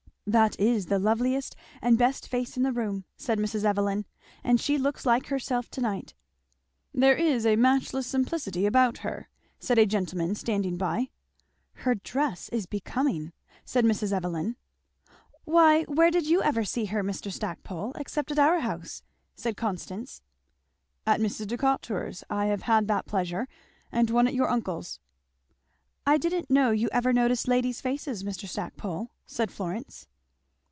"That 0.27 0.57
is 0.57 0.85
the 0.85 0.99
loveliest 0.99 1.57
and 1.81 1.97
best 1.97 2.25
face 2.25 2.55
in 2.55 2.63
the 2.63 2.71
room," 2.71 3.03
said 3.17 3.37
Mr. 3.37 3.61
Evelyn; 3.65 4.05
"and 4.45 4.61
she 4.61 4.77
looks 4.77 5.05
like 5.05 5.25
herself 5.25 5.69
to 5.71 5.81
night." 5.81 6.13
"There 6.93 7.15
is 7.17 7.45
a 7.45 7.57
matchless 7.57 8.07
simplicity 8.07 8.65
about 8.65 8.99
her," 8.99 9.27
said 9.59 9.77
a 9.77 9.85
gentleman 9.85 10.35
standing 10.35 10.77
by. 10.77 11.09
"Her 11.73 11.95
dress 11.95 12.47
is 12.49 12.65
becoming," 12.65 13.33
said 13.65 13.83
Mrs. 13.83 14.13
Evelyn. 14.13 14.55
"Why 15.43 15.83
where 15.85 16.11
did 16.11 16.27
you 16.27 16.41
ever 16.41 16.63
see 16.63 16.85
her, 16.85 17.03
Mr. 17.03 17.29
Stackpole, 17.29 17.91
except 17.97 18.31
at 18.31 18.39
our 18.39 18.61
house?" 18.61 19.03
said 19.35 19.57
Constance. 19.57 20.21
"At 21.05 21.19
Mrs. 21.19 21.47
Decatur's 21.47 22.23
I 22.29 22.45
have 22.45 22.61
had 22.61 22.87
that 22.87 23.05
pleasure 23.05 23.49
and 23.91 24.09
once 24.09 24.29
at 24.29 24.35
her 24.35 24.49
uncle's." 24.49 25.01
"I 26.05 26.17
didn't 26.17 26.49
know 26.49 26.71
you 26.71 26.87
ever 26.93 27.11
noticed 27.11 27.49
ladies' 27.49 27.81
faces, 27.81 28.23
Mr. 28.23 28.47
Stackpole," 28.47 29.09
said 29.25 29.51
Florence. 29.51 30.07